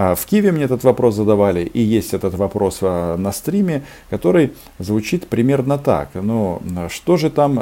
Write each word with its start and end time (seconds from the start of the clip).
В 0.00 0.24
Киеве 0.24 0.50
мне 0.50 0.64
этот 0.64 0.82
вопрос 0.82 1.14
задавали, 1.14 1.60
и 1.60 1.82
есть 1.82 2.14
этот 2.14 2.34
вопрос 2.34 2.80
на 2.80 3.32
стриме, 3.32 3.82
который 4.08 4.54
звучит 4.78 5.26
примерно 5.28 5.76
так. 5.76 6.08
Ну, 6.14 6.62
что 6.88 7.18
же 7.18 7.28
там 7.28 7.56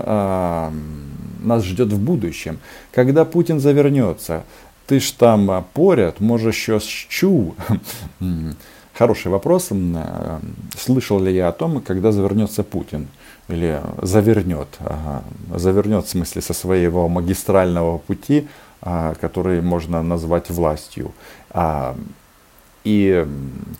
нас 1.42 1.64
ждет 1.64 1.92
в 1.92 1.98
будущем? 1.98 2.60
Когда 2.92 3.24
Путин 3.24 3.58
завернется, 3.58 4.44
ты 4.86 5.00
ж 5.00 5.10
там 5.10 5.64
поряд, 5.74 6.20
може 6.20 6.52
щось 6.52 7.06
чув. 7.08 7.54
Хороший 8.98 9.30
вопрос. 9.30 9.70
Слышал 10.76 11.20
ли 11.20 11.34
я 11.34 11.48
о 11.48 11.52
том, 11.52 11.80
когда 11.80 12.12
завернется 12.12 12.62
Путин? 12.62 13.08
Или 13.48 13.80
завернет. 14.02 14.68
Ага. 14.80 15.22
Завернет 15.58 16.04
в 16.04 16.08
смысле 16.08 16.42
со 16.42 16.54
своего 16.54 17.08
магистрального 17.08 17.98
пути, 17.98 18.46
а, 18.82 19.14
который 19.20 19.62
можно 19.62 20.02
назвать 20.02 20.50
властью. 20.50 21.12
И 22.88 23.26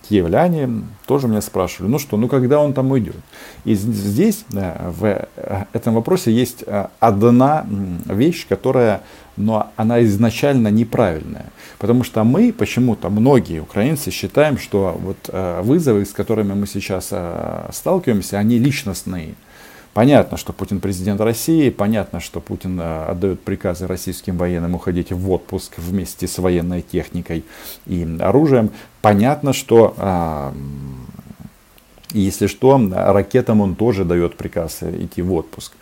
киевляне 0.06 0.82
тоже 1.06 1.28
меня 1.28 1.40
спрашивали, 1.40 1.90
ну 1.90 1.98
что, 1.98 2.18
ну 2.18 2.28
когда 2.28 2.60
он 2.60 2.74
там 2.74 2.90
уйдет? 2.90 3.16
И 3.64 3.74
здесь, 3.74 4.44
в 4.50 5.04
э, 5.04 5.64
этом 5.72 5.94
вопросе 5.94 6.30
есть 6.30 6.62
э, 6.66 6.88
одна 7.00 7.64
вещь, 8.04 8.46
которая, 8.46 9.00
но 9.38 9.72
она 9.76 10.04
изначально 10.04 10.68
неправильная. 10.68 11.46
Потому 11.78 12.04
что 12.04 12.22
мы, 12.22 12.52
почему-то 12.52 13.08
многие 13.08 13.60
украинцы 13.60 14.10
считаем, 14.10 14.58
что 14.58 14.98
вот 15.00 15.16
э, 15.28 15.62
вызовы, 15.62 16.04
с 16.04 16.12
которыми 16.12 16.52
мы 16.52 16.66
сейчас 16.66 17.10
сталкиваемся, 17.72 18.38
они 18.38 18.58
личностные. 18.58 19.36
Понятно, 19.98 20.36
что 20.36 20.52
Путин 20.52 20.78
президент 20.78 21.20
России, 21.20 21.70
понятно, 21.70 22.20
что 22.20 22.38
Путин 22.38 22.78
э, 22.78 23.06
отдает 23.06 23.40
приказы 23.40 23.88
российским 23.88 24.36
военным 24.36 24.76
уходить 24.76 25.10
в 25.10 25.28
отпуск 25.28 25.72
вместе 25.76 26.28
с 26.28 26.38
военной 26.38 26.82
техникой 26.82 27.44
и 27.84 28.06
оружием. 28.20 28.70
Понятно, 29.02 29.52
что 29.52 29.96
а, 32.12 32.16
если 32.16 32.46
что, 32.46 32.80
ракетам 32.92 33.60
он 33.60 33.74
тоже 33.74 34.04
дает 34.04 34.36
приказ 34.36 34.82
идти 34.82 35.22
в 35.22 35.32
отпуск. 35.32 35.72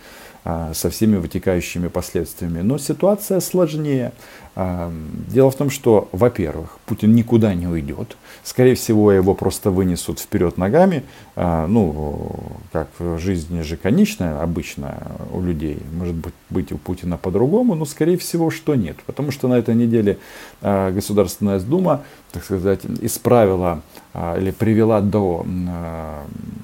А, 0.49 0.73
со 0.75 0.91
всеми 0.91 1.17
вытекающими 1.17 1.89
последствиями. 1.89 2.61
Но 2.61 2.79
ситуация 2.79 3.41
сложнее. 3.41 4.13
А, 4.55 4.93
дело 5.29 5.51
в 5.51 5.57
том, 5.57 5.71
что, 5.71 6.09
во-первых, 6.13 6.79
Путин 6.87 7.17
никуда 7.17 7.53
не 7.53 7.67
уйдет. 7.67 8.17
Скорее 8.45 8.77
всего, 8.77 9.11
его 9.11 9.35
просто 9.35 9.73
вынесут 9.73 10.21
вперед 10.21 10.57
ногами. 10.57 11.03
А, 11.35 11.67
ну, 11.67 12.33
как 12.71 12.91
жизнь 13.19 13.61
же 13.65 13.77
конечная 13.77 14.41
обычно 14.41 15.11
у 15.33 15.43
людей. 15.43 15.83
Может 15.93 16.15
быть, 16.15 16.35
быть 16.49 16.71
у 16.71 16.79
Путина 16.79 17.17
по-другому, 17.17 17.75
но, 17.75 17.85
скорее 17.85 18.17
всего, 18.17 18.53
что 18.53 18.77
нет. 18.77 18.99
Потому 19.05 19.33
что 19.33 19.49
на 19.49 19.55
этой 19.55 19.75
неделе 19.75 20.17
Государственная 20.63 21.59
Дума, 21.59 22.05
так 22.37 22.45
сказать, 22.45 22.81
исправила 23.01 23.81
или 24.15 24.51
привела 24.51 25.01
до 25.01 25.47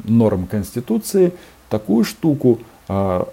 норм 0.05 0.47
Конституции 0.47 1.33
такую 1.71 2.05
штуку, 2.05 2.59
а, 2.59 2.72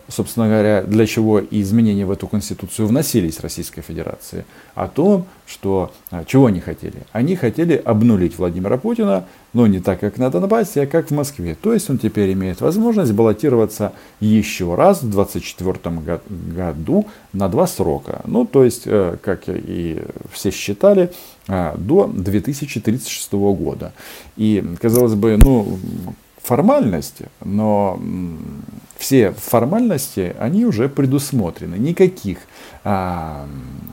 собственно 0.08 0.48
говоря, 0.48 0.84
для 0.84 1.06
чего 1.06 1.40
и 1.40 1.62
изменения 1.62 2.06
в 2.06 2.12
эту 2.12 2.28
конституцию 2.28 2.88
вносились 2.88 3.40
Российской 3.40 3.82
Федерации, 3.82 4.46
о 4.76 4.88
том, 4.88 5.26
что 5.48 5.92
а, 6.12 6.24
чего 6.26 6.46
они 6.46 6.60
хотели. 6.60 7.02
Они 7.12 7.36
хотели 7.36 7.74
обнулить 7.74 8.38
Владимира 8.38 8.78
Путина, 8.78 9.26
но 9.54 9.66
не 9.66 9.80
так, 9.80 10.00
как 10.00 10.18
на 10.18 10.30
Донбассе, 10.30 10.84
а 10.84 10.86
как 10.86 11.10
в 11.10 11.14
Москве. 11.14 11.58
То 11.60 11.74
есть 11.74 11.90
он 11.90 11.98
теперь 11.98 12.32
имеет 12.34 12.62
возможность 12.62 13.12
баллотироваться 13.14 13.94
еще 14.20 14.76
раз 14.76 15.02
в 15.02 15.10
2024 15.10 16.20
году 16.56 17.08
на 17.34 17.50
два 17.50 17.66
срока. 17.66 18.22
Ну, 18.26 18.46
то 18.46 18.64
есть, 18.64 18.84
э, 18.86 19.18
как 19.22 19.44
и 19.48 20.04
все 20.32 20.52
считали, 20.52 21.12
а, 21.48 21.76
до 21.76 22.08
2036 22.08 23.54
года. 23.54 23.94
И, 24.38 24.64
казалось 24.80 25.16
бы, 25.16 25.38
ну, 25.38 25.80
формальности, 26.44 27.28
но 27.44 28.00
все 29.00 29.32
формальности, 29.32 30.36
они 30.40 30.66
уже 30.66 30.90
предусмотрены. 30.90 31.76
Никаких 31.76 32.40
а, 32.84 33.48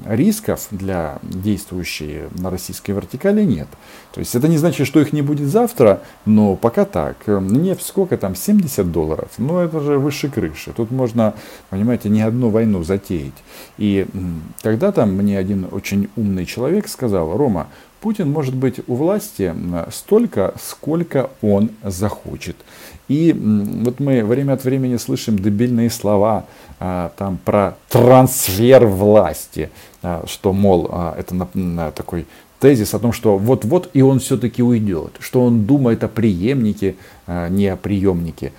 рисков 0.05 0.67
для 0.73 1.19
действующей 1.23 2.23
на 2.33 2.51
российской 2.51 2.91
вертикали 2.91 3.45
нет. 3.45 3.69
То 4.13 4.19
есть 4.19 4.35
это 4.35 4.49
не 4.49 4.59
значит, 4.59 4.85
что 4.85 5.01
их 5.01 5.13
не 5.13 5.23
будет 5.23 5.47
завтра, 5.47 6.03
но 6.25 6.57
пока 6.57 6.85
так. 6.85 7.17
Нефть 7.29 7.87
сколько 7.87 8.17
там, 8.19 8.35
70 8.35 8.91
долларов? 8.91 9.31
Ну 9.39 9.61
это 9.61 9.79
же 9.79 9.97
выше 10.01 10.29
крыши. 10.29 10.73
Тут 10.77 10.91
можно, 10.91 11.35
понимаете, 11.71 12.09
не 12.09 12.23
одну 12.23 12.51
войну 12.51 12.83
затеять. 12.83 13.33
И 13.79 14.07
когда-то 14.63 15.07
мне 15.07 15.39
один 15.39 15.69
очень 15.71 16.09
умный 16.17 16.47
человек 16.47 16.89
сказал, 16.89 17.37
Рома, 17.37 17.69
Путин 18.01 18.31
может 18.31 18.55
быть 18.55 18.81
у 18.87 18.95
власти 18.95 19.55
столько, 19.91 20.55
сколько 20.61 21.31
он 21.43 21.71
захочет. 21.83 22.57
И 23.09 23.33
вот 23.33 24.01
мы 24.01 24.25
время 24.25 24.53
от 24.55 24.65
времени 24.65 24.96
слышим 24.99 25.39
дебильные 25.39 25.91
слова 25.91 26.47
а, 26.79 27.13
там 27.17 27.39
про 27.45 27.77
трансфер 27.89 28.87
власти, 28.87 29.71
а, 30.03 30.25
что, 30.27 30.53
мол, 30.53 30.89
а, 30.91 31.17
это 31.19 31.93
такой 31.93 32.27
тезис 32.61 32.95
о 32.95 32.99
том, 32.99 33.13
что 33.13 33.39
вот-вот 33.39 33.91
и 33.93 34.03
он 34.03 34.19
все-таки 34.19 34.63
уйдет, 34.63 35.13
что 35.21 35.43
он 35.43 35.65
думает 35.65 36.05
о 36.05 36.09
преемнике, 36.09 36.97
не 37.27 37.69
о 37.69 37.77
приемнике, 37.77 38.53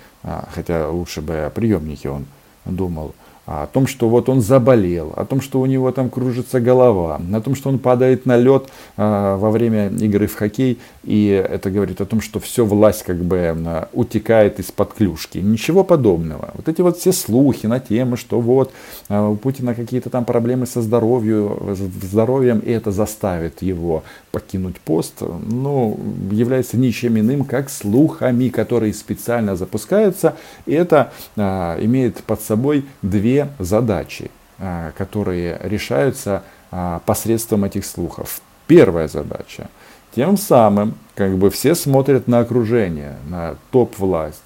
хотя 0.54 0.88
лучше 0.88 1.20
бы 1.20 1.46
о 1.46 1.50
приемнике 1.50 2.10
он 2.10 2.26
думал 2.64 3.14
о 3.48 3.66
том, 3.66 3.86
что 3.86 4.10
вот 4.10 4.28
он 4.28 4.42
заболел, 4.42 5.14
о 5.16 5.24
том, 5.24 5.40
что 5.40 5.60
у 5.60 5.66
него 5.66 5.90
там 5.90 6.10
кружится 6.10 6.60
голова, 6.60 7.18
о 7.32 7.40
том, 7.40 7.54
что 7.54 7.70
он 7.70 7.78
падает 7.78 8.26
на 8.26 8.36
лед 8.36 8.68
э, 8.98 9.36
во 9.40 9.50
время 9.50 9.88
игры 9.88 10.26
в 10.26 10.34
хоккей, 10.34 10.78
и 11.02 11.28
это 11.28 11.70
говорит 11.70 12.02
о 12.02 12.04
том, 12.04 12.20
что 12.20 12.40
все 12.40 12.66
власть 12.66 13.04
как 13.04 13.16
бы 13.16 13.56
утекает 13.94 14.60
из-под 14.60 14.92
клюшки. 14.92 15.38
Ничего 15.38 15.82
подобного. 15.82 16.50
Вот 16.54 16.68
эти 16.68 16.82
вот 16.82 16.98
все 16.98 17.10
слухи 17.12 17.66
на 17.66 17.80
тему, 17.80 18.18
что 18.18 18.38
вот 18.38 18.70
э, 19.08 19.18
у 19.18 19.36
Путина 19.36 19.74
какие-то 19.74 20.10
там 20.10 20.26
проблемы 20.26 20.66
со 20.66 20.82
здоровью, 20.82 21.74
здоровьем, 22.02 22.58
и 22.58 22.70
это 22.70 22.92
заставит 22.92 23.62
его 23.62 24.02
покинуть 24.30 24.76
пост, 24.78 25.22
ну, 25.22 25.98
является 26.30 26.76
ничем 26.76 27.18
иным, 27.18 27.44
как 27.44 27.70
слухами, 27.70 28.50
которые 28.50 28.92
специально 28.92 29.56
запускаются, 29.56 30.36
и 30.66 30.74
это 30.74 31.12
э, 31.36 31.78
имеет 31.84 32.22
под 32.24 32.42
собой 32.42 32.84
две 33.00 33.37
задачи, 33.58 34.30
а, 34.58 34.92
которые 34.96 35.58
решаются 35.62 36.42
а, 36.70 37.00
посредством 37.06 37.64
этих 37.64 37.84
слухов. 37.84 38.40
Первая 38.66 39.08
задача. 39.08 39.68
Тем 40.14 40.36
самым, 40.36 40.94
как 41.14 41.36
бы 41.36 41.50
все 41.50 41.74
смотрят 41.74 42.28
на 42.28 42.40
окружение, 42.40 43.16
на 43.28 43.56
топ-власть. 43.70 44.42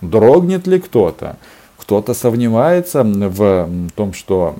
Дрогнет 0.00 0.66
ли 0.66 0.78
кто-то? 0.78 1.36
Кто-то 1.78 2.14
сомневается 2.14 3.02
в 3.02 3.68
том, 3.94 4.12
что 4.12 4.56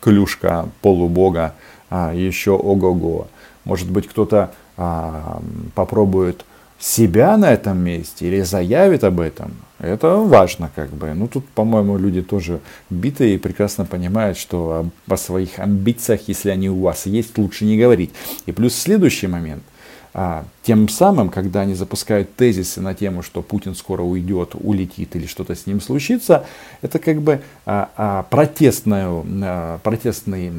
клюшка 0.00 0.68
полубога 0.82 1.54
а, 1.90 2.12
еще 2.12 2.52
ого-го. 2.52 3.28
Может 3.64 3.90
быть, 3.90 4.08
кто-то 4.08 4.52
а, 4.76 5.40
попробует 5.74 6.44
себя 6.84 7.38
на 7.38 7.50
этом 7.50 7.78
месте 7.78 8.26
или 8.26 8.42
заявит 8.42 9.04
об 9.04 9.18
этом, 9.18 9.52
это 9.78 10.16
важно 10.16 10.70
как 10.74 10.90
бы. 10.90 11.14
Ну 11.14 11.28
тут, 11.28 11.48
по-моему, 11.48 11.96
люди 11.96 12.20
тоже 12.20 12.60
битые 12.90 13.36
и 13.36 13.38
прекрасно 13.38 13.86
понимают, 13.86 14.36
что 14.36 14.90
о 15.08 15.16
своих 15.16 15.58
амбициях, 15.58 16.28
если 16.28 16.50
они 16.50 16.68
у 16.68 16.82
вас 16.82 17.06
есть, 17.06 17.38
лучше 17.38 17.64
не 17.64 17.78
говорить. 17.78 18.10
И 18.44 18.52
плюс 18.52 18.74
следующий 18.74 19.28
момент. 19.28 19.62
А, 20.12 20.44
тем 20.64 20.88
самым, 20.88 21.28
когда 21.28 21.60
они 21.60 21.74
запускают 21.74 22.34
тезисы 22.36 22.80
на 22.80 22.94
тему, 22.94 23.22
что 23.22 23.42
Путин 23.42 23.74
скоро 23.74 24.02
уйдет, 24.02 24.54
улетит 24.54 25.14
или 25.14 25.26
что-то 25.26 25.54
с 25.54 25.66
ним 25.66 25.80
случится, 25.80 26.46
это 26.80 26.98
как 26.98 27.20
бы 27.20 27.42
а, 27.66 27.90
а, 27.96 28.22
протестную, 28.24 29.24
а, 29.42 29.78
протестный 29.78 30.50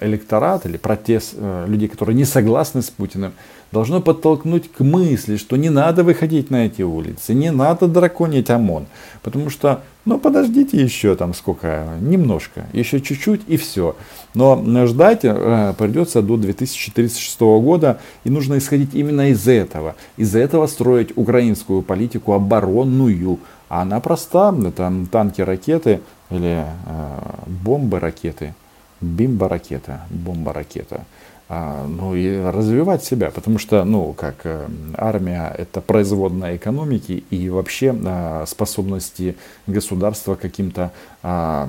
электорат 0.00 0.66
или 0.66 0.76
протест 0.76 1.34
а, 1.36 1.66
людей, 1.66 1.88
которые 1.88 2.14
не 2.14 2.26
согласны 2.26 2.82
с 2.82 2.90
Путиным, 2.90 3.32
должно 3.74 4.00
подтолкнуть 4.00 4.70
к 4.70 4.80
мысли, 4.80 5.36
что 5.36 5.56
не 5.56 5.68
надо 5.68 6.04
выходить 6.04 6.50
на 6.50 6.66
эти 6.66 6.82
улицы, 6.82 7.34
не 7.34 7.50
надо 7.50 7.88
драконить 7.88 8.48
ОМОН. 8.48 8.86
Потому 9.22 9.50
что, 9.50 9.82
ну 10.04 10.18
подождите 10.18 10.80
еще 10.80 11.16
там 11.16 11.34
сколько, 11.34 11.88
немножко, 12.00 12.66
еще 12.72 13.00
чуть-чуть 13.00 13.42
и 13.48 13.56
все. 13.56 13.96
Но 14.34 14.86
ждать 14.86 15.20
э, 15.24 15.74
придется 15.76 16.22
до 16.22 16.36
2036 16.36 17.40
года, 17.40 18.00
и 18.22 18.30
нужно 18.30 18.58
исходить 18.58 18.94
именно 18.94 19.30
из 19.30 19.46
этого. 19.46 19.53
Из 20.16 20.34
этого 20.34 20.66
строить 20.66 21.16
украинскую 21.16 21.82
политику 21.82 22.32
оборонную. 22.32 23.38
А 23.68 23.82
она 23.82 24.00
проста, 24.00 24.54
это 24.66 24.92
танки, 25.10 25.40
ракеты 25.40 26.00
или 26.30 26.64
э, 26.64 27.18
бомбы, 27.46 27.98
ракеты, 27.98 28.54
бимба-ракета, 29.00 30.02
бомба-ракета. 30.10 31.04
А, 31.46 31.86
ну 31.86 32.14
и 32.14 32.40
развивать 32.40 33.04
себя, 33.04 33.30
потому 33.30 33.58
что, 33.58 33.84
ну, 33.84 34.14
как 34.14 34.36
э, 34.44 34.66
армия 34.96 35.54
это 35.58 35.82
производная 35.82 36.56
экономики 36.56 37.22
и 37.28 37.50
вообще 37.50 37.94
а, 38.06 38.44
способности 38.46 39.36
государства 39.66 40.36
каким-то 40.36 40.90
а, 41.22 41.68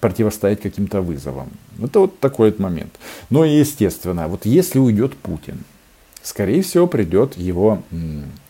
противостоять 0.00 0.60
каким-то 0.60 1.00
вызовам. 1.00 1.48
Это 1.82 2.00
вот 2.00 2.20
такой 2.20 2.50
вот 2.50 2.58
момент. 2.58 2.92
Но 3.30 3.46
естественно, 3.46 4.28
вот 4.28 4.44
если 4.44 4.78
уйдет 4.78 5.16
Путин, 5.16 5.64
скорее 6.28 6.60
всего, 6.62 6.86
придет 6.86 7.38
его 7.38 7.82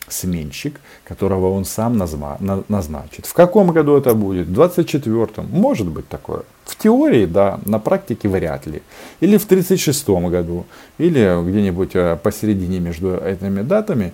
сменщик, 0.09 0.81
которого 1.05 1.51
он 1.51 1.65
сам 1.65 1.97
назначит. 1.97 3.25
В 3.25 3.33
каком 3.33 3.71
году 3.71 3.95
это 3.95 4.13
будет? 4.13 4.47
В 4.47 4.59
24-м? 4.59 5.47
Может 5.49 5.87
быть 5.87 6.07
такое. 6.07 6.43
В 6.65 6.75
теории, 6.75 7.25
да, 7.25 7.59
на 7.65 7.79
практике 7.79 8.27
вряд 8.27 8.67
ли. 8.67 8.81
Или 9.21 9.37
в 9.37 9.47
36-м 9.47 10.29
году, 10.29 10.65
или 10.97 11.49
где-нибудь 11.49 11.95
э, 11.95 12.17
посередине 12.21 12.79
между 12.79 13.15
этими 13.15 13.61
датами 13.61 14.13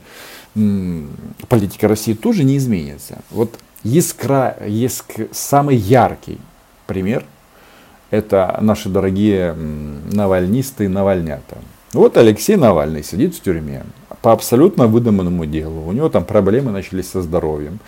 политика 1.50 1.88
России 1.88 2.14
тоже 2.14 2.44
не 2.44 2.56
изменится. 2.58 3.18
Вот 3.30 3.60
искра, 3.84 4.58
есть 4.66 5.04
самый 5.32 5.76
яркий 5.76 6.38
пример, 6.88 7.26
это 8.10 8.58
наши 8.62 8.88
дорогие 8.90 9.54
навальнисты 9.54 10.86
и 10.86 10.88
навальнята. 10.88 11.58
Вот 11.96 12.18
Алексей 12.18 12.58
Навальный 12.58 13.04
сидит 13.04 13.36
в 13.36 13.42
тюрьме 13.42 13.84
по 14.22 14.34
абсолютно 14.34 14.86
выдуманному 14.86 15.46
делу. 15.46 15.88
У 15.88 15.94
него 15.94 16.10
там 16.10 16.26
проблемы 16.26 16.72
начались 16.72 17.10
со 17.10 17.22
здоровьем. 17.22 17.80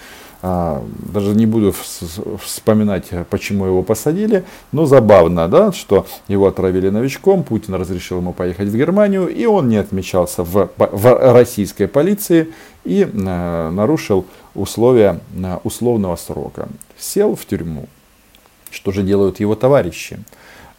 А, 0.41 0.81
даже 1.13 1.35
не 1.35 1.45
буду 1.45 1.73
вспоминать, 2.41 3.09
почему 3.29 3.65
его 3.65 3.83
посадили, 3.83 4.45
но 4.71 4.85
забавно, 4.85 5.49
да, 5.49 5.73
что 5.73 6.05
его 6.29 6.47
отравили 6.47 6.87
новичком, 6.89 7.43
Путин 7.43 7.73
разрешил 7.73 8.19
ему 8.19 8.31
поехать 8.31 8.69
в 8.69 8.77
Германию, 8.77 9.27
и 9.27 9.45
он 9.45 9.67
не 9.67 9.75
отмечался 9.75 10.43
в, 10.43 10.69
в 10.77 11.33
российской 11.33 11.87
полиции 11.87 12.53
и 12.85 13.05
а, 13.13 13.71
нарушил 13.71 14.25
условия 14.55 15.19
а, 15.43 15.59
условного 15.65 16.15
срока. 16.15 16.69
Сел 16.97 17.35
в 17.35 17.45
тюрьму. 17.45 17.87
Что 18.71 18.93
же 18.93 19.03
делают 19.03 19.41
его 19.41 19.55
товарищи? 19.55 20.19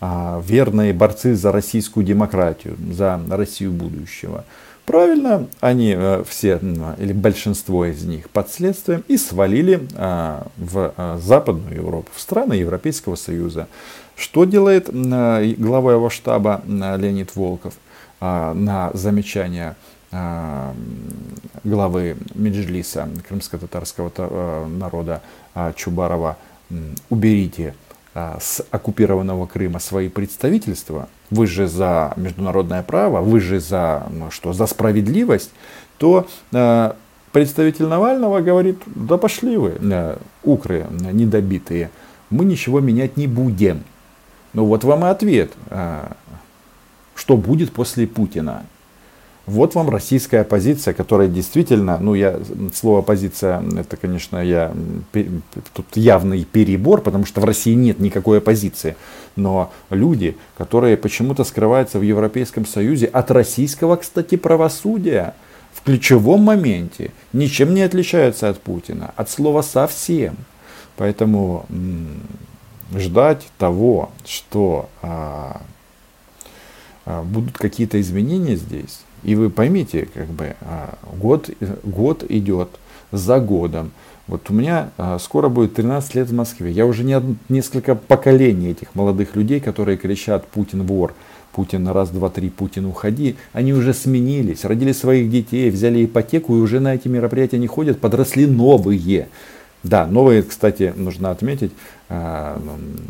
Верные 0.00 0.92
борцы 0.92 1.34
за 1.34 1.50
российскую 1.50 2.06
демократию, 2.06 2.76
за 2.92 3.20
Россию 3.30 3.72
будущего. 3.72 4.44
Правильно, 4.88 5.46
они 5.60 5.94
э, 5.94 6.24
все, 6.26 6.58
или 6.96 7.12
большинство 7.12 7.84
из 7.84 8.04
них 8.04 8.30
под 8.30 8.50
следствием 8.50 9.04
и 9.06 9.18
свалили 9.18 9.86
а, 9.94 10.46
в 10.56 10.94
а, 10.96 11.18
Западную 11.18 11.74
Европу, 11.74 12.08
в 12.14 12.18
страны 12.18 12.54
Европейского 12.54 13.14
Союза. 13.14 13.68
Что 14.16 14.46
делает 14.46 14.88
глава 14.90 15.92
его 15.92 16.08
штаба 16.08 16.62
Леонид 16.66 17.36
Волков 17.36 17.74
на 18.20 18.90
замечание 18.94 19.76
главы 21.62 22.16
Меджлиса 22.34 23.08
крымско-татарского 23.28 24.10
э, 24.16 24.66
народа 24.66 25.22
Чубарова 25.76 26.36
«Уберите 27.10 27.74
а, 27.76 27.87
с 28.40 28.64
оккупированного 28.70 29.46
Крыма 29.46 29.78
свои 29.78 30.08
представительства, 30.08 31.08
вы 31.30 31.46
же 31.46 31.66
за 31.68 32.12
международное 32.16 32.82
право, 32.82 33.20
вы 33.20 33.40
же 33.40 33.60
за, 33.60 34.06
ну, 34.10 34.30
что, 34.30 34.52
за 34.52 34.66
справедливость, 34.66 35.50
то 35.98 36.26
э, 36.52 36.92
представитель 37.32 37.86
Навального 37.86 38.40
говорит, 38.40 38.78
да 38.86 39.18
пошли 39.18 39.56
вы, 39.56 39.76
э, 39.80 40.16
укры 40.42 40.86
недобитые, 40.90 41.90
мы 42.30 42.44
ничего 42.44 42.80
менять 42.80 43.16
не 43.16 43.26
будем. 43.26 43.84
Ну 44.52 44.64
вот 44.64 44.84
вам 44.84 45.04
и 45.04 45.08
ответ, 45.08 45.52
э, 45.70 46.12
что 47.14 47.36
будет 47.36 47.72
после 47.72 48.06
Путина. 48.06 48.64
Вот 49.48 49.74
вам 49.74 49.88
российская 49.88 50.40
оппозиция, 50.40 50.92
которая 50.92 51.26
действительно, 51.26 51.96
ну 51.98 52.12
я, 52.12 52.38
слово 52.74 52.98
оппозиция, 52.98 53.62
это, 53.78 53.96
конечно, 53.96 54.36
я, 54.44 54.74
тут 55.72 55.86
явный 55.94 56.44
перебор, 56.44 57.00
потому 57.00 57.24
что 57.24 57.40
в 57.40 57.46
России 57.46 57.72
нет 57.72 57.98
никакой 57.98 58.38
оппозиции. 58.38 58.94
Но 59.36 59.72
люди, 59.88 60.36
которые 60.58 60.98
почему-то 60.98 61.44
скрываются 61.44 61.98
в 61.98 62.02
Европейском 62.02 62.66
Союзе 62.66 63.06
от 63.06 63.30
российского, 63.30 63.96
кстати, 63.96 64.36
правосудия, 64.36 65.34
в 65.72 65.82
ключевом 65.82 66.42
моменте 66.42 67.12
ничем 67.32 67.72
не 67.72 67.80
отличаются 67.80 68.50
от 68.50 68.60
Путина, 68.60 69.14
от 69.16 69.30
слова 69.30 69.62
совсем. 69.62 70.36
Поэтому 70.96 71.64
ждать 72.94 73.46
того, 73.56 74.10
что 74.26 74.90
а, 75.00 75.62
а, 77.06 77.22
будут 77.22 77.56
какие-то 77.56 77.98
изменения 77.98 78.56
здесь, 78.56 79.00
и 79.22 79.34
вы 79.34 79.50
поймите, 79.50 80.08
как 80.12 80.28
бы 80.28 80.54
а, 80.60 80.98
год, 81.16 81.50
год 81.84 82.24
идет 82.28 82.68
за 83.12 83.40
годом. 83.40 83.90
Вот 84.26 84.50
у 84.50 84.52
меня 84.52 84.90
а, 84.98 85.18
скоро 85.18 85.48
будет 85.48 85.74
13 85.74 86.14
лет 86.14 86.28
в 86.28 86.34
Москве. 86.34 86.70
Я 86.70 86.86
уже 86.86 87.04
не, 87.04 87.20
несколько 87.48 87.94
поколений 87.94 88.70
этих 88.70 88.94
молодых 88.94 89.36
людей, 89.36 89.60
которые 89.60 89.96
кричат 89.96 90.46
«Путин 90.46 90.82
вор», 90.82 91.14
Путин 91.52 91.88
раз, 91.88 92.10
два, 92.10 92.28
три, 92.28 92.50
Путин 92.50 92.86
уходи, 92.86 93.36
они 93.52 93.72
уже 93.72 93.92
сменились, 93.92 94.64
родили 94.64 94.92
своих 94.92 95.30
детей, 95.30 95.70
взяли 95.70 96.04
ипотеку 96.04 96.56
и 96.56 96.60
уже 96.60 96.78
на 96.78 96.94
эти 96.94 97.08
мероприятия 97.08 97.58
не 97.58 97.66
ходят, 97.66 97.98
подросли 97.98 98.46
новые. 98.46 99.28
Да, 99.84 100.06
новые, 100.06 100.42
кстати, 100.42 100.92
нужно 100.96 101.30
отметить, 101.30 101.72
а, 102.08 102.60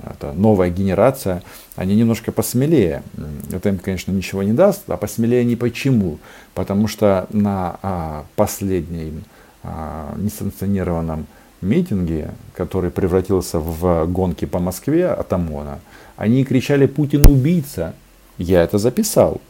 это 0.05 0.33
новая 0.33 0.71
генерация, 0.71 1.43
они 1.77 1.97
немножко 1.97 2.31
посмелее. 2.31 3.03
Это 3.51 3.71
им, 3.71 3.79
конечно, 3.79 4.13
ничего 4.13 4.43
не 4.43 4.53
даст, 4.53 4.83
а 4.89 4.97
посмелее 4.97 5.45
не 5.45 5.57
почему. 5.57 6.19
Потому 6.55 6.87
что 6.87 7.27
на 7.33 7.79
а, 7.83 8.25
последнем 8.37 9.25
а, 9.63 10.15
несанкционированном 10.17 11.27
митинге, 11.63 12.33
который 12.55 12.91
превратился 12.91 13.59
в 13.59 14.07
гонки 14.07 14.45
по 14.45 14.59
Москве 14.59 15.09
от 15.09 15.33
ОМОНа, 15.33 15.81
они 16.17 16.45
кричали 16.45 16.87
«Путин 16.87 17.27
убийца». 17.27 17.95
Я 18.37 18.63
это 18.63 18.79
записал. 18.79 19.41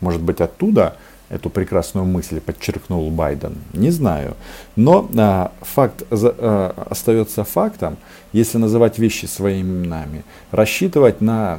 Может 0.00 0.22
быть, 0.22 0.40
оттуда 0.40 0.96
эту 1.28 1.50
прекрасную 1.50 2.06
мысль 2.06 2.40
подчеркнул 2.40 3.10
Байден, 3.10 3.56
не 3.72 3.90
знаю. 3.90 4.36
Но 4.76 5.08
а, 5.16 5.52
факт 5.60 6.02
а, 6.10 6.86
остается 6.90 7.44
фактом, 7.44 7.96
если 8.32 8.58
называть 8.58 8.98
вещи 8.98 9.26
своими 9.26 9.70
именами. 9.70 10.24
Рассчитывать 10.50 11.20
на 11.20 11.58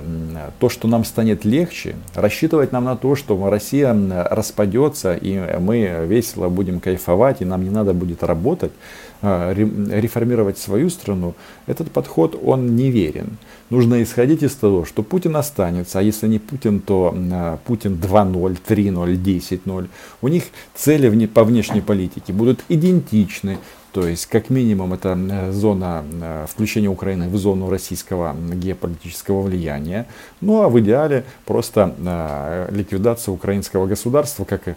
то, 0.59 0.69
что 0.69 0.87
нам 0.87 1.05
станет 1.05 1.45
легче, 1.45 1.95
рассчитывать 2.13 2.71
нам 2.71 2.83
на 2.83 2.95
то, 2.95 3.15
что 3.15 3.49
Россия 3.49 3.95
распадется, 4.29 5.15
и 5.15 5.59
мы 5.59 6.05
весело 6.05 6.49
будем 6.49 6.79
кайфовать, 6.79 7.41
и 7.41 7.45
нам 7.45 7.63
не 7.63 7.69
надо 7.69 7.93
будет 7.93 8.23
работать, 8.23 8.71
а, 9.21 9.53
реформировать 9.53 10.57
свою 10.57 10.89
страну, 10.89 11.33
этот 11.65 11.89
подход, 11.89 12.39
он 12.43 12.75
неверен. 12.75 13.37
Нужно 13.71 14.03
исходить 14.03 14.43
из 14.43 14.53
того, 14.53 14.85
что 14.85 15.01
Путин 15.01 15.35
останется, 15.35 15.97
а 15.97 16.01
если 16.03 16.27
не 16.27 16.37
Путин, 16.37 16.79
то 16.79 17.15
а, 17.15 17.57
Путин 17.65 17.93
2.0, 17.95 18.57
3.0, 18.67 19.15
10.0. 19.55 19.87
У 20.21 20.27
них 20.27 20.43
цели 20.73 21.27
по 21.27 21.43
внешней 21.43 21.81
политике 21.81 22.33
будут 22.33 22.59
идентичны. 22.69 23.57
То 23.95 24.05
есть, 24.05 24.25
как 24.25 24.49
минимум, 24.49 24.93
это 24.93 25.17
зона 25.53 26.03
включения 26.51 26.89
Украины 26.89 27.29
в 27.29 27.37
зону 27.37 27.69
российского 27.69 28.35
геополитического 28.35 29.41
влияния. 29.41 30.05
Ну 30.41 30.63
а 30.63 30.67
в 30.67 30.77
идеале 30.81 31.23
просто 31.45 31.95
а, 32.05 32.69
ликвидация 32.71 33.31
украинского 33.31 33.87
государства, 33.87 34.43
как 34.43 34.75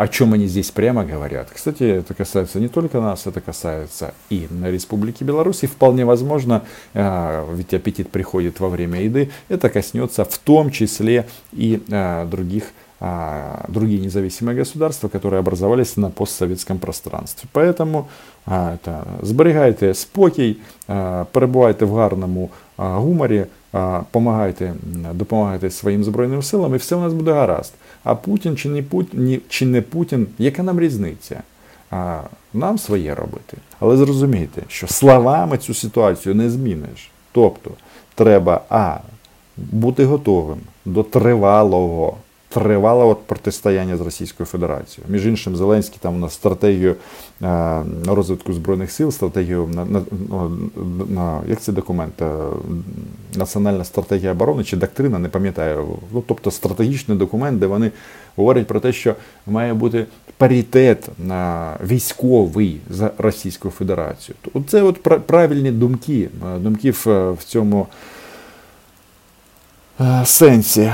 о 0.00 0.08
чем 0.08 0.32
они 0.32 0.46
здесь 0.46 0.70
прямо 0.72 1.04
говорят. 1.04 1.50
Кстати, 1.52 1.84
это 1.84 2.14
касается 2.14 2.58
не 2.58 2.68
только 2.68 3.00
нас, 3.00 3.26
это 3.26 3.40
касается 3.40 4.14
и 4.30 4.48
Республики 4.64 5.22
Беларусь. 5.22 5.62
И 5.62 5.66
вполне 5.66 6.04
возможно, 6.04 6.64
а, 6.94 7.46
ведь 7.54 7.72
аппетит 7.72 8.10
приходит 8.10 8.58
во 8.58 8.68
время 8.68 9.02
еды, 9.02 9.30
это 9.48 9.68
коснется 9.68 10.24
в 10.24 10.38
том 10.38 10.70
числе 10.70 11.28
и 11.52 11.82
а, 11.90 12.24
других 12.26 12.64
а, 12.64 12.89
другие 13.67 13.99
независимые 13.99 14.55
государства, 14.55 15.09
которые 15.09 15.39
образовались 15.39 15.97
на 15.97 16.09
постсоветском 16.09 16.79
пространстве. 16.79 17.49
Поэтому 17.53 18.07
а, 18.45 18.73
это, 18.73 19.03
зберігайте 19.21 19.93
спокій, 19.93 20.57
а, 20.87 21.25
перебувайте 21.31 21.85
в 21.85 21.93
гарному 21.93 22.49
а, 22.77 22.97
гуморі, 22.97 23.45
а, 23.73 24.01
помагайте, 24.11 24.73
допомагайте 25.13 25.69
своїм 25.69 26.03
Збройним 26.03 26.43
силам, 26.43 26.73
і 26.73 26.77
все 26.77 26.95
у 26.95 26.99
нас 26.99 27.13
буде 27.13 27.33
гаразд. 27.33 27.73
А 28.03 28.15
Путін 28.15 28.57
чи 28.57 28.69
не 28.69 28.83
Путін, 28.83 29.41
чи 29.49 29.65
не 29.65 29.81
Путін, 29.81 30.27
яка 30.37 30.63
нам 30.63 30.79
різниця? 30.79 31.43
А, 31.91 32.21
Нам 32.53 32.77
своє 32.77 33.15
робити. 33.15 33.57
Але 33.79 33.97
зрозумійте, 33.97 34.61
що 34.67 34.87
словами 34.87 35.57
цю 35.57 35.73
ситуацію 35.73 36.35
не 36.35 36.49
зміниш. 36.49 37.11
Тобто 37.31 37.71
треба 38.15 38.61
а, 38.69 38.97
бути 39.57 40.05
готовим 40.05 40.59
до 40.85 41.03
тривалого 41.03 42.17
тривалого 42.50 43.14
протистояння 43.14 43.96
з 43.96 44.00
Російською 44.00 44.46
Федерацією. 44.46 45.12
Між 45.12 45.26
іншим, 45.26 45.56
Зеленський 45.56 45.98
там 46.00 46.14
у 46.14 46.18
нас 46.18 46.34
стратегію 46.34 46.96
е, 47.42 47.82
розвитку 48.06 48.52
збройних 48.52 48.92
сил, 48.92 49.10
стратегію 49.10 49.68
на, 49.74 49.84
на, 49.84 50.02
на 51.08 51.40
як 51.48 51.60
це 51.60 51.72
документ? 51.72 52.22
Е, 52.22 52.26
Національна 53.34 53.84
стратегія 53.84 54.32
оборони 54.32 54.64
чи 54.64 54.76
доктрина, 54.76 55.18
не 55.18 55.28
пам'ятаю. 55.28 55.86
Ну, 56.12 56.24
тобто 56.26 56.50
стратегічний 56.50 57.18
документ, 57.18 57.58
де 57.58 57.66
вони 57.66 57.90
говорять 58.36 58.66
про 58.66 58.80
те, 58.80 58.92
що 58.92 59.14
має 59.46 59.74
бути 59.74 60.06
паритет 60.36 61.08
на 61.18 61.72
військовий 61.86 62.80
за 62.90 63.10
Російською 63.18 63.72
Федерацією. 63.72 64.36
Це 64.68 64.82
от 64.82 65.02
правильні 65.26 65.70
думки, 65.70 66.28
думки 66.58 66.90
в, 66.90 67.32
в 67.32 67.44
цьому 67.44 67.86
сенсі. 70.24 70.92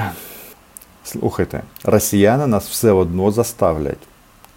Слухайте, 1.05 1.61
росіяни 1.83 2.47
нас 2.47 2.69
все 2.69 2.91
одно 2.91 3.31
заставлять. 3.31 3.97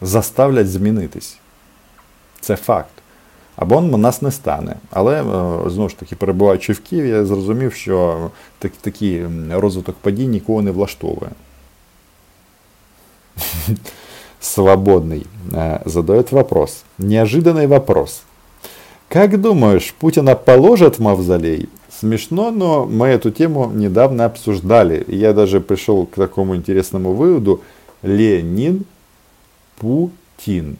Заставлять 0.00 0.70
змінитись. 0.70 1.38
Це 2.40 2.56
факт. 2.56 2.90
Або 3.56 3.80
нас 3.80 4.22
не 4.22 4.30
стане. 4.30 4.76
Але 4.90 5.20
е, 5.20 5.24
знову 5.70 5.88
ж 5.88 5.98
таки, 5.98 6.16
перебуваючи 6.16 6.72
в 6.72 6.80
Києві, 6.80 7.08
я 7.08 7.24
зрозумів, 7.24 7.74
що 7.74 8.30
такий 8.80 9.26
розвиток 9.50 9.96
подій 9.96 10.26
нікого 10.26 10.62
не 10.62 10.70
влаштовує. 10.70 11.30
Свободный 14.40 15.26
э, 15.52 15.80
задает 15.86 16.32
вопрос. 16.32 16.84
Неожиданный 16.98 17.66
вопрос. 17.66 18.22
Как 19.08 19.40
думаешь, 19.40 19.94
Путина 19.98 20.34
положат 20.34 20.98
в 20.98 21.02
мавзолей? 21.02 21.68
Смешно, 21.99 22.49
но 22.51 22.85
мы 22.85 23.07
эту 23.07 23.29
тему 23.29 23.69
недавно 23.73 24.23
обсуждали. 24.23 25.03
Я 25.09 25.33
даже 25.33 25.59
пришел 25.59 26.05
к 26.05 26.15
такому 26.15 26.55
интересному 26.55 27.11
выводу. 27.11 27.61
Ленин, 28.03 28.85
Путин. 29.75 30.77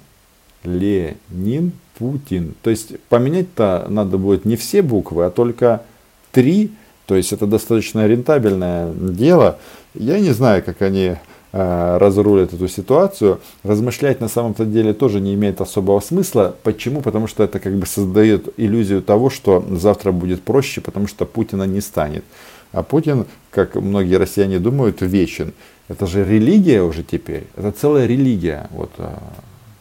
Ленин, 0.64 1.74
Путин. 1.98 2.54
То 2.62 2.70
есть 2.70 2.98
поменять-то 3.10 3.88
надо 3.90 4.18
будет 4.18 4.46
не 4.46 4.56
все 4.56 4.82
буквы, 4.82 5.26
а 5.26 5.30
только 5.30 5.84
три. 6.32 6.72
То 7.06 7.16
есть 7.16 7.34
это 7.34 7.48
достаточно 7.48 8.08
рентабельное 8.08 8.90
дело. 8.94 9.60
Я 9.96 10.22
не 10.22 10.32
знаю, 10.32 10.64
как 10.64 10.82
они 10.82 11.16
разрулят 11.52 12.54
эту 12.54 12.68
ситуацию. 12.68 13.40
Размышлять 13.64 14.22
на 14.22 14.28
самом-то 14.28 14.66
деле 14.66 14.94
тоже 14.94 15.20
не 15.20 15.34
имеет 15.34 15.62
особого 15.62 16.00
смысла. 16.00 16.56
Почему? 16.64 17.02
Потому 17.02 17.28
что 17.28 17.44
это 17.44 17.60
как 17.60 17.74
бы 17.76 17.86
создает 17.86 18.54
иллюзию 18.58 19.02
того, 19.02 19.30
что 19.30 19.66
завтра 19.72 20.12
будет 20.12 20.44
проще, 20.44 20.82
потому 20.82 21.08
что 21.08 21.26
Путина 21.26 21.64
не 21.64 21.82
станет. 21.82 22.24
А 22.72 22.84
Путин, 22.84 23.26
как 23.50 23.76
многие 23.76 24.16
россияне 24.16 24.60
думают, 24.60 25.02
вечен. 25.02 25.54
Это 25.88 26.06
же 26.06 26.24
религия 26.24 26.84
уже 26.84 27.04
теперь. 27.04 27.48
Это 27.56 27.72
целая 27.72 28.06
религия. 28.06 28.68
Вот, 28.70 28.92
э, 29.00 29.10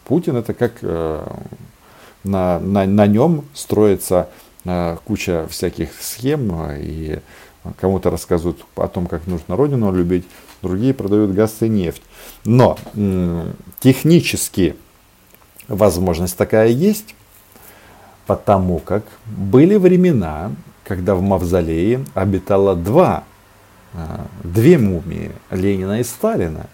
Путин 0.05 0.37
это 0.37 0.55
как 0.55 0.73
э, 0.81 1.27
на, 2.23 2.59
на, 2.59 2.85
на 2.85 3.07
нем 3.07 3.45
строится 3.53 4.29
куча 5.05 5.47
всяких 5.49 5.89
схем 5.99 6.53
и 6.77 7.19
кому-то 7.79 8.09
рассказывают 8.09 8.65
о 8.75 8.87
том, 8.87 9.07
как 9.07 9.27
нужно 9.27 9.55
родину 9.55 9.91
любить, 9.93 10.25
другие 10.61 10.93
продают 10.93 11.31
газ 11.31 11.57
и 11.61 11.69
нефть. 11.69 12.01
Но 12.45 12.77
технически 13.79 14.75
возможность 15.67 16.37
такая 16.37 16.69
есть, 16.69 17.15
потому 18.25 18.79
как 18.79 19.03
были 19.25 19.75
времена, 19.75 20.51
когда 20.83 21.15
в 21.15 21.21
мавзолее 21.21 22.05
обитало 22.13 22.75
два, 22.75 23.23
а, 23.93 24.25
две 24.43 24.77
мумии 24.77 25.31
Ленина 25.51 25.99
и 25.99 26.03
Сталина. 26.03 26.67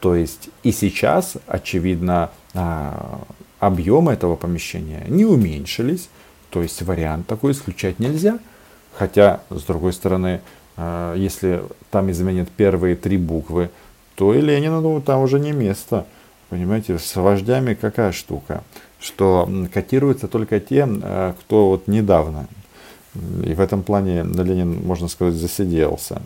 То 0.00 0.14
есть 0.14 0.50
и 0.62 0.72
сейчас, 0.72 1.36
очевидно, 1.46 2.30
а, 2.52 3.20
объемы 3.60 4.12
этого 4.12 4.36
помещения 4.36 5.04
не 5.08 5.24
уменьшились. 5.24 6.08
То 6.50 6.62
есть 6.62 6.82
вариант 6.82 7.26
такой 7.26 7.52
исключать 7.52 7.98
нельзя. 7.98 8.38
Хотя, 8.96 9.40
с 9.50 9.62
другой 9.62 9.92
стороны, 9.92 10.40
а, 10.76 11.14
если 11.14 11.62
там 11.90 12.10
изменят 12.10 12.48
первые 12.50 12.96
три 12.96 13.16
буквы, 13.16 13.70
то 14.14 14.34
и 14.34 14.40
Ленину 14.40 14.80
ну, 14.80 15.00
там 15.00 15.22
уже 15.22 15.40
не 15.40 15.52
место. 15.52 16.06
Понимаете, 16.48 16.98
с 16.98 17.16
вождями 17.16 17.74
какая 17.74 18.12
штука, 18.12 18.62
что 19.00 19.48
котируются 19.72 20.28
только 20.28 20.60
те, 20.60 20.86
а, 20.86 21.34
кто 21.40 21.70
вот 21.70 21.88
недавно. 21.88 22.46
И 23.44 23.54
в 23.54 23.60
этом 23.60 23.82
плане 23.82 24.22
Ленин, 24.22 24.84
можно 24.84 25.08
сказать, 25.08 25.34
засиделся. 25.34 26.22